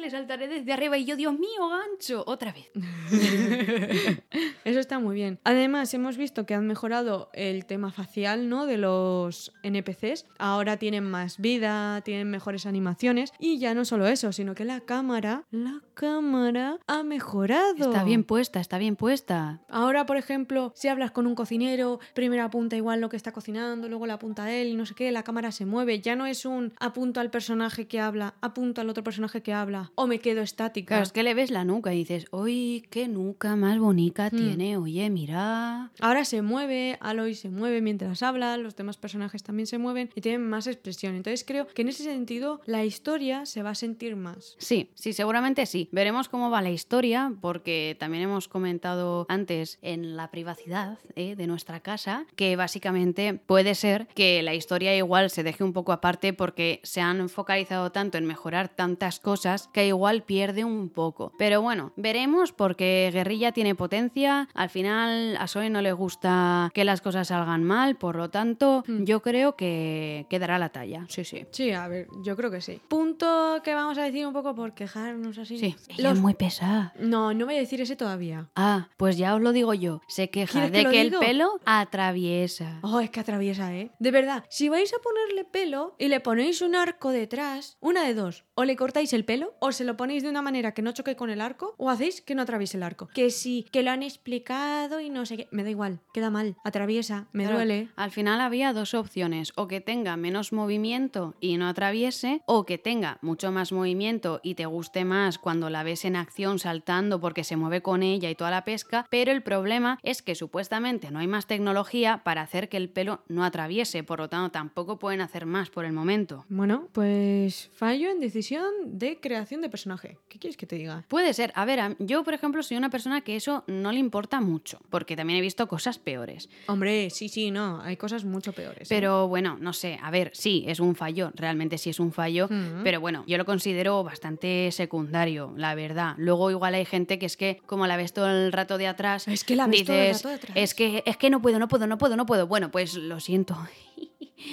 [0.00, 2.70] Le saltaré desde arriba y yo, Dios mío, gancho, otra vez.
[4.64, 5.38] Eso está muy bien.
[5.44, 8.64] Además, hemos visto que han mejorado el tema facial, ¿no?
[8.64, 10.26] De los NPCs.
[10.38, 13.32] Ahora tienen más vida, tienen mejores animaciones.
[13.38, 17.90] Y ya no solo eso, sino que la cámara, la cámara ha mejorado.
[17.90, 19.60] Está bien puesta, está bien puesta.
[19.68, 23.88] Ahora, por ejemplo, si hablas con un cocinero, primero apunta igual lo que está cocinando,
[23.88, 26.00] luego le apunta a él y no sé qué, la cámara se mueve.
[26.00, 29.89] Ya no es un apunto al personaje que habla, apunto al otro personaje que habla.
[29.94, 30.88] O me quedo estática.
[30.94, 34.36] Claro, es que le ves la nuca y dices, uy, qué nuca más bonita Hmm.
[34.36, 35.90] tiene, oye, mira.
[36.00, 40.20] Ahora se mueve, Aloy se mueve mientras habla, los demás personajes también se mueven y
[40.20, 41.14] tienen más expresión.
[41.14, 44.56] Entonces creo que en ese sentido la historia se va a sentir más.
[44.58, 45.88] Sí, sí, seguramente sí.
[45.92, 51.36] Veremos cómo va la historia, porque también hemos comentado antes en la privacidad ¿eh?
[51.36, 55.92] de nuestra casa que básicamente puede ser que la historia igual se deje un poco
[55.92, 61.32] aparte porque se han focalizado tanto en mejorar tantas cosas que igual pierde un poco.
[61.38, 64.48] Pero bueno, veremos porque Guerrilla tiene potencia.
[64.54, 68.84] Al final a Zoe no le gusta que las cosas salgan mal, por lo tanto
[68.86, 69.04] Hmm.
[69.04, 71.04] yo creo que quedará la talla.
[71.08, 71.46] Sí, sí.
[71.50, 72.80] Sí, a ver, yo creo que sí.
[72.88, 75.58] Punto que vamos a decir un poco por quejarnos así.
[75.58, 76.92] Sí, ella Los- es muy pesada.
[76.98, 78.48] No, no voy a decir ese todavía.
[78.56, 80.00] Ah, pues ya os lo digo yo.
[80.08, 82.78] Se queja ¿Quieres que de lo que el pelo atraviesa.
[82.82, 83.90] Oh, es que atraviesa, ¿eh?
[83.98, 88.14] De verdad, si vais a ponerle pelo y le ponéis un arco detrás, una de
[88.14, 88.44] dos.
[88.54, 91.16] O le cortáis el pelo, o se lo ponéis de una manera que no choque
[91.16, 93.08] con el arco, o hacéis que no atraviese el arco.
[93.14, 95.48] Que sí, que lo han explicado y no sé qué.
[95.50, 97.88] Me da igual, queda mal, atraviesa, me Claro, duele.
[97.96, 102.78] Al final había dos opciones, o que tenga menos movimiento y no atraviese, o que
[102.78, 107.44] tenga mucho más movimiento y te guste más cuando la ves en acción saltando porque
[107.44, 111.18] se mueve con ella y toda la pesca, pero el problema es que supuestamente no
[111.18, 115.20] hay más tecnología para hacer que el pelo no atraviese, por lo tanto tampoco pueden
[115.20, 116.44] hacer más por el momento.
[116.48, 120.18] Bueno, pues fallo en decisión de creación de personaje.
[120.28, 121.04] ¿Qué quieres que te diga?
[121.08, 121.52] Puede ser.
[121.54, 125.16] A ver, yo por ejemplo soy una persona que eso no le importa mucho, porque
[125.16, 126.48] también he visto cosas peores.
[126.66, 128.90] Hombre, sí, sí, no, hay cosas mucho peores.
[128.90, 128.94] ¿eh?
[128.94, 132.48] Pero bueno, no sé, a ver, sí, es un fallo, realmente sí es un fallo,
[132.84, 136.14] pero bueno, yo lo considero bastante secundario, la verdad.
[136.18, 139.28] Luego igual hay gente que es que como la ves todo el rato de atrás,
[139.28, 140.52] Es que la ves todo el dices, rato de atrás.
[140.56, 142.46] es que es que no puedo, no puedo, no puedo, no puedo.
[142.46, 143.56] Bueno, pues lo siento.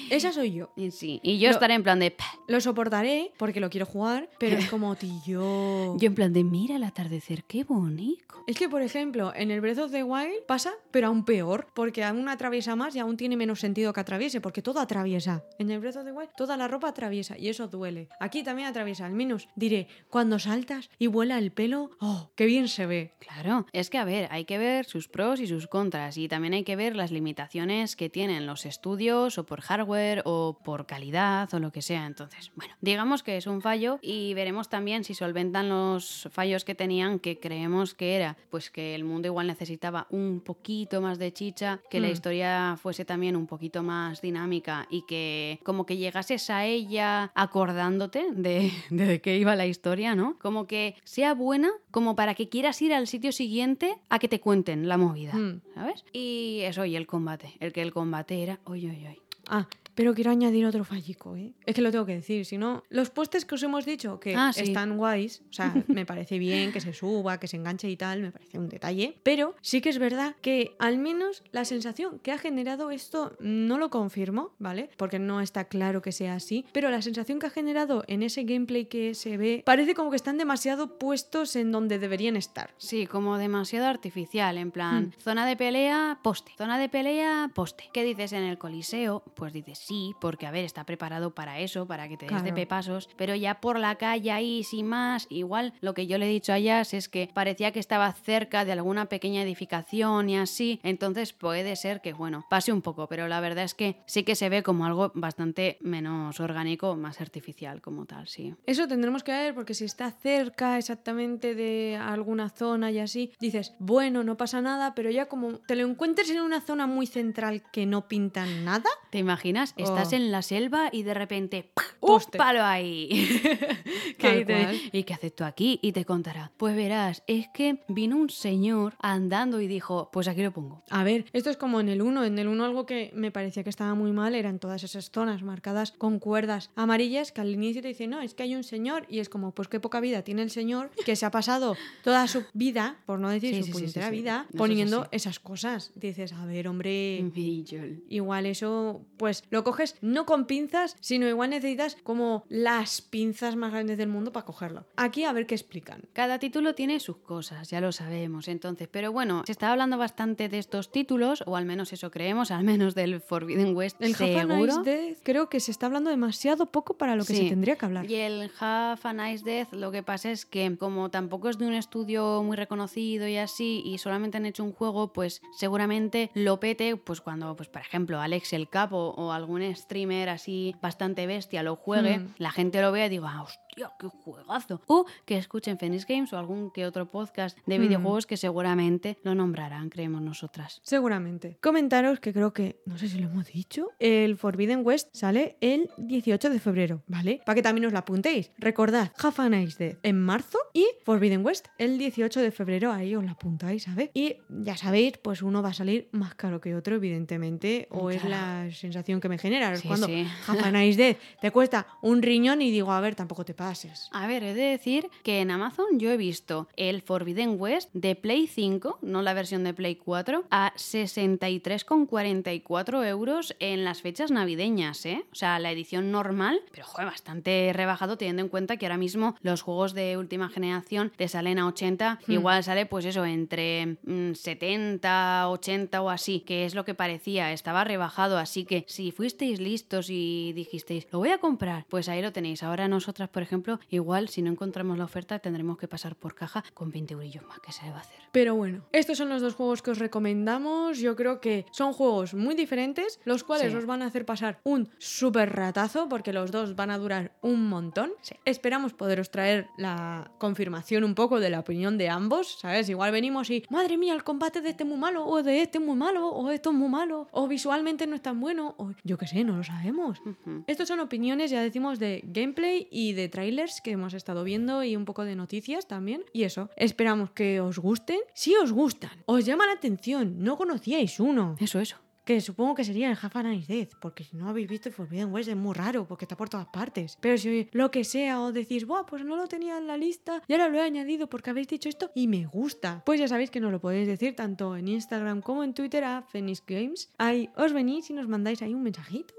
[0.10, 0.70] Esa soy yo.
[0.76, 2.16] Y sí, y yo Lo- estaré en plan de.
[2.48, 4.96] Lo soportaré porque lo quiero jugar, pero es como,
[5.32, 5.98] tío.
[5.98, 8.24] yo en plan de mira el atardecer, qué bonito.
[8.48, 12.06] Es que, por ejemplo, en el Breath of the Wild pasa, pero aún peor, porque
[12.06, 15.44] aún atraviesa más y aún tiene menos sentido que atraviese, porque todo atraviesa.
[15.60, 18.08] En el Breath of the Wild toda la ropa atraviesa y eso duele.
[18.22, 22.70] Aquí también atraviesa, al menos diré, cuando saltas y vuela el pelo, ¡oh, qué bien
[22.70, 23.14] se ve!
[23.20, 26.54] Claro, es que a ver, hay que ver sus pros y sus contras y también
[26.54, 29.77] hay que ver las limitaciones que tienen los estudios o por hardware
[30.26, 32.06] o por calidad o lo que sea.
[32.06, 36.76] Entonces, bueno, digamos que es un fallo y veremos también si solventan los fallos que
[36.76, 41.34] tenían que creemos que era pues que el mundo igual necesitaba un poquito más de
[41.34, 42.12] chicha, que la Mm.
[42.12, 48.28] historia fuese también un poquito más dinámica y que como que llegases a ella acordándote
[48.34, 50.38] de, de qué iba la historia, ¿no?
[50.40, 54.40] Como que sea buena como para que quieras ir al sitio siguiente a que te
[54.40, 55.62] cuenten la movida, Mm.
[55.74, 56.06] ¿sabes?
[56.14, 57.56] Y eso, y el combate.
[57.60, 58.60] El que el combate era...
[58.66, 59.20] Uy, uy, uy.
[59.48, 61.54] Ah, pero quiero añadir otro fallico, ¿eh?
[61.66, 64.36] Es que lo tengo que decir, si no, los postes que os hemos dicho que
[64.36, 64.62] Ah, sí.
[64.62, 68.22] están guays, o sea, me parece bien que se suba, que se enganche y tal,
[68.22, 72.32] me parece un detalle, pero sí que es verdad que al menos la sensación que
[72.32, 74.92] ha generado esto no lo confirmo, ¿vale?
[74.98, 78.44] Porque no está claro que sea así, pero la sensación que ha generado en ese
[78.44, 82.72] gameplay que se ve parece como que están demasiado puestos en donde deberían estar.
[82.78, 87.86] Sí, como demasiado artificial, en plan, zona de pelea, poste, zona de pelea, poste.
[87.94, 89.24] ¿Qué dices en el coliseo?
[89.38, 92.54] Pues dices sí, porque a ver, está preparado para eso, para que te des de
[92.54, 96.30] pepasos, pero ya por la calle ahí sin más, igual lo que yo le he
[96.30, 100.80] dicho a Jazz es que parecía que estaba cerca de alguna pequeña edificación y así,
[100.82, 104.34] entonces puede ser que, bueno, pase un poco, pero la verdad es que sí que
[104.34, 108.56] se ve como algo bastante menos orgánico, más artificial como tal, sí.
[108.66, 113.76] Eso tendremos que ver porque si está cerca exactamente de alguna zona y así, dices,
[113.78, 117.62] bueno, no pasa nada, pero ya como te lo encuentres en una zona muy central
[117.72, 119.74] que no pintan nada, ¿Te imaginas?
[119.78, 120.16] Estás Oh.
[120.16, 121.84] en la selva y de repente ¡pah!
[122.02, 122.38] ¡un Poste.
[122.38, 123.10] palo ahí!
[124.18, 124.90] ¿Qué.
[124.92, 125.80] ¿Y qué haces tú aquí?
[125.82, 126.52] Y te contará.
[126.58, 130.84] Pues verás, es que vino un señor andando y dijo, pues aquí lo pongo.
[130.90, 132.24] A ver, esto es como en el 1.
[132.26, 135.44] En el 1 algo que me parecía que estaba muy mal eran todas esas zonas
[135.44, 139.06] marcadas con cuerdas amarillas que al inicio te dicen, no, es que hay un señor
[139.10, 142.28] y es como, pues qué poca vida tiene el señor que se ha pasado toda
[142.28, 145.92] su vida, por no decir Sí, su sí, puñetera vida, poniendo esas cosas.
[145.96, 147.22] Dices, a ver, hombre...
[147.34, 148.04] Vigil.
[148.10, 153.72] Igual eso, pues lo coges no con pinzas, sino igual necesitas como las pinzas más
[153.72, 154.86] grandes del mundo para cogerlo.
[154.96, 156.04] Aquí a ver qué explican.
[156.14, 158.88] Cada título tiene sus cosas, ya lo sabemos entonces.
[158.92, 162.64] Pero bueno, se está hablando bastante de estos títulos, o al menos eso creemos, al
[162.64, 164.78] menos del Forbidden West El Half a seguro.
[164.78, 167.44] Nice Death creo que se está hablando demasiado poco para lo que Sí.
[167.44, 168.10] se tendría que hablar.
[168.10, 171.66] Y el Half a Nice Death, lo que pasa es que como tampoco es de
[171.68, 176.60] un estudio muy reconocido y así, y solamente han hecho un juego, pues seguramente lo
[176.60, 181.64] pete, pues cuando, pues por ejemplo, Alex el Capo o algún streamer así bastante bestia
[181.64, 182.34] lo juegue, Hmm.
[182.38, 184.82] la gente lo vea y diga, ah, hostia, hostia, qué juegazo.
[184.88, 187.82] O que escuchen Phoenix Games o algún que otro podcast de Hmm.
[187.82, 190.82] videojuegos que seguramente lo nombrarán, creemos nosotras.
[190.84, 191.58] Seguramente.
[191.62, 195.90] Comentaros que creo que, no sé si lo hemos dicho, el Forbidden West sale el
[195.98, 197.42] 18 de febrero, ¿vale?
[197.46, 198.52] Para que también os lo apuntéis.
[198.58, 203.16] Recordad, Half a Nice Dead en marzo y Forbidden West el 18 de febrero, ahí
[203.16, 204.10] os lo apuntáis, ¿sabes?
[204.14, 208.24] Y ya sabéis, pues uno va a salir más caro que otro, evidentemente, o es
[208.24, 209.76] la sensación que me genera.
[209.78, 210.26] Sí, cuando sí.
[210.48, 214.08] Half a Nice Dead te cuesta un riñón y digo, a ver, tampoco te pases.
[214.12, 218.16] A ver, he de decir que en Amazon yo he visto el Forbidden West de
[218.16, 225.06] Play 5, no la versión de Play 4, a 63,44 euros en las fechas navideñas,
[225.06, 225.26] ¿eh?
[225.32, 229.36] O sea, la edición normal, pero joder, bastante rebajado teniendo en cuenta que ahora mismo
[229.42, 232.32] los juegos de última generación te salen a 80, Hmm.
[232.32, 237.52] igual sale pues eso, entre mm, 70, 80 o así, que es lo que parecía,
[237.52, 242.22] estaba rebajado, así que si fuisteis listos y dijisteis, lo voy a comprar, pues ahí
[242.22, 242.64] lo tenéis.
[242.64, 243.57] Ahora nosotras, por ejemplo,
[243.90, 247.60] igual si no encontramos la oferta tendremos que pasar por caja con 20 eurillos más,
[247.60, 248.18] que se le va a hacer?
[248.32, 251.00] Pero bueno, estos son los dos juegos que os recomendamos.
[251.00, 253.78] Yo creo que son juegos muy diferentes, los cuales Sí.
[253.78, 257.68] os van a hacer pasar un súper ratazo, porque los dos van a durar un
[257.68, 258.12] montón.
[258.22, 258.36] Sí.
[258.46, 262.90] Esperamos poderos traer la confirmación un poco de la opinión de ambos, ¿sabes?
[262.90, 265.78] Igual venimos y, madre mía, el combate de este es muy malo, o de este
[265.80, 268.92] es muy malo, o esto es muy malo, o visualmente no es tan bueno, o
[269.04, 270.20] yo qué sé, no lo sabemos.
[270.22, 270.64] Ujú.
[270.68, 274.98] Estos son opiniones, ya decimos, de gameplay y de trailers que hemos estado viendo y
[274.98, 276.24] un poco de noticias también.
[276.34, 278.20] Y eso, esperamos que os gusten.
[278.34, 281.98] Si os gustan, os llama la atención, no conocíais uno, Eso, eso.
[282.28, 285.32] Que supongo que sería el Half a Nice Death, porque si no habéis visto Forbidden
[285.32, 287.18] West es muy raro, porque está por todas partes.
[287.22, 290.44] Pero si lo que sea, o decís, Buah, pues no lo tenía en la lista
[290.46, 293.50] y ahora lo he añadido porque habéis dicho esto y me gusta, pues ya sabéis
[293.50, 297.14] que nos lo podéis decir tanto en Instagram como en Twitter a Phoenix Games.
[297.18, 299.34] Ahí os venís y nos mandáis ahí un mensajito.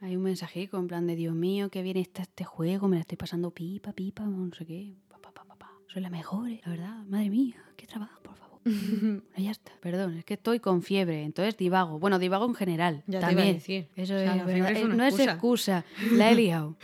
[0.00, 3.00] Hay un mensajico en plan de Dios mío, que bien está este juego, me la
[3.00, 4.94] estoy pasando pipa, pipa, no sé qué.
[5.08, 5.72] Pa, pa, pa, pa, pa.
[5.86, 7.02] Soy la mejor, la verdad.
[7.06, 8.49] Madre mía, qué trabajo, por favor.
[9.36, 9.72] Ya está.
[9.80, 11.98] Perdón, es que estoy con fiebre, entonces divago.
[11.98, 13.02] Bueno, divago en general.
[13.06, 13.54] Ya te iba a también.
[13.54, 13.88] decir.
[13.96, 14.76] Eso O sea, es, verdad.
[14.76, 15.22] Eh, no excusa.
[15.22, 16.76] es excusa, la he liado.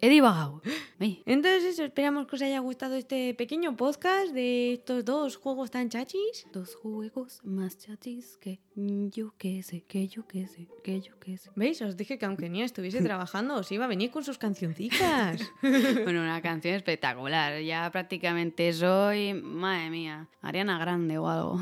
[0.00, 0.60] He divagado.
[0.98, 5.70] Ay, Entonces eso, esperamos que os haya gustado este pequeño podcast de estos dos juegos
[5.70, 6.46] tan chachis.
[6.52, 11.36] Dos juegos más chachis que yo qué sé, que yo qué sé, que yo qué
[11.36, 11.50] sé.
[11.54, 11.80] ¿Veis?
[11.82, 15.40] Os dije que aunque ni estuviese trabajando, os iba a venir con sus cancioncitas.
[16.04, 17.60] Bueno, una canción espectacular.
[17.62, 21.60] Ya prácticamente soy, madre mía, Ariana Grande o algo.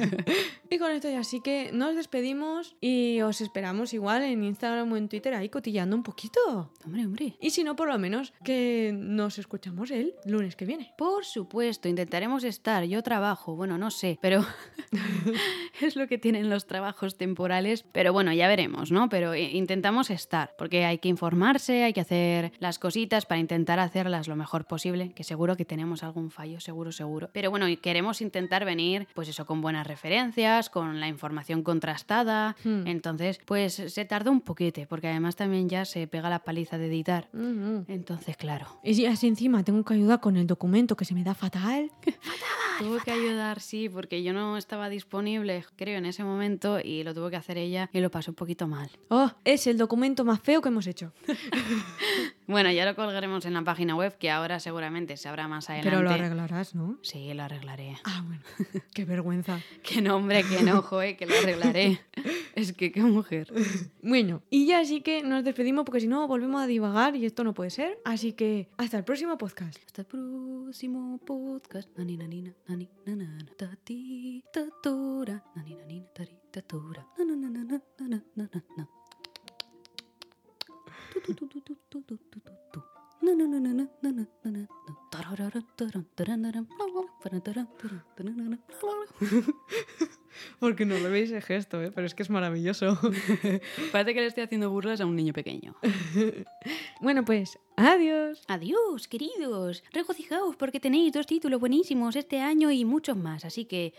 [0.70, 4.96] y con esto ya sí que nos despedimos y os esperamos igual en Instagram o
[4.96, 6.72] en Twitter ahí cotillando un poquito.
[6.84, 7.36] Hombre, hombre.
[7.40, 10.94] Y si no, por lo menos que nos escuchamos el lunes que viene.
[10.96, 12.84] Por supuesto, intentaremos estar.
[12.84, 14.44] Yo trabajo, bueno, no sé, pero
[15.80, 17.84] es lo que tienen los trabajos temporales.
[17.92, 19.08] Pero bueno, ya veremos, ¿no?
[19.08, 23.78] Pero eh, intentamos estar, porque hay que informarse, hay que hacer las cositas para intentar
[23.78, 27.30] hacerlas lo mejor posible, que seguro que tenemos algún fallo, seguro, seguro.
[27.32, 32.54] Pero bueno, queremos intentar venir, pues eso, con buenas referencias, con la información contrastada.
[32.62, 32.86] Hmm.
[32.86, 36.86] Entonces, pues se tarda un poquete, porque además también ya se pega la paliza de
[36.86, 37.28] editar.
[37.32, 37.84] Mm, mm.
[37.88, 38.66] Entonces, claro.
[38.82, 41.90] Y si así encima tengo que ayudar con el documento que se me da fatal.
[42.78, 47.14] Tuvo que ayudar, sí, porque yo no estaba disponible, creo, en ese momento y lo
[47.14, 48.90] tuvo que hacer ella y lo pasó un poquito mal.
[49.08, 51.12] Oh, es el documento más feo que hemos hecho.
[52.46, 55.90] Bueno, ya lo colgaremos en la página web, que ahora seguramente se habrá más adelante.
[55.90, 56.98] Pero lo arreglarás, ¿no?
[57.02, 57.96] Sí, lo arreglaré.
[58.04, 58.42] Ah, bueno.
[58.94, 59.60] Qué vergüenza.
[59.82, 62.00] qué nombre, qué enojo, eh, que lo arreglaré.
[62.54, 63.52] es que qué mujer.
[64.02, 67.42] Bueno, y ya así que nos despedimos porque si no volvemos a divagar y esto
[67.44, 67.98] no puede ser.
[68.04, 69.78] Así que hasta el próximo podcast.
[69.86, 71.88] Hasta el próximo podcast.
[90.60, 91.90] Porque no lo veis el gesto, ¿eh?
[91.94, 92.98] pero es que es maravilloso.
[93.92, 95.74] Parece que le estoy haciendo burlas a un niño pequeño.
[97.00, 98.42] bueno, pues adiós.
[98.48, 99.82] Adiós, queridos.
[99.92, 103.44] Regocijaos porque tenéis dos títulos buenísimos este año y muchos más.
[103.44, 103.94] Así que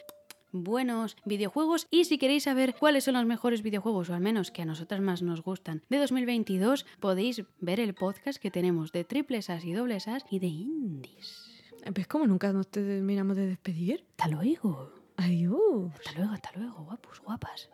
[0.52, 4.62] buenos videojuegos y si queréis saber cuáles son los mejores videojuegos o al menos que
[4.62, 9.50] a nosotras más nos gustan de 2022 podéis ver el podcast que tenemos de triples
[9.50, 11.64] as y dobles as y de indies.
[11.94, 14.06] ¿Ves cómo nunca nos terminamos de despedir?
[14.18, 14.92] Hasta luego.
[15.16, 15.92] Adiós.
[15.96, 17.70] Hasta luego, hasta luego, guapos, guapas.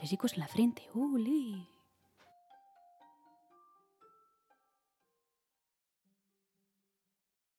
[0.00, 0.82] Besicos en la frente.
[0.94, 1.75] ¡Uli!